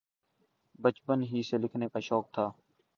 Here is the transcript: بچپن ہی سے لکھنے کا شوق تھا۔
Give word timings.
بچپن 0.79 1.23
ہی 1.23 1.43
سے 1.43 1.57
لکھنے 1.57 1.87
کا 1.89 1.99
شوق 1.99 2.31
تھا۔ 2.33 2.49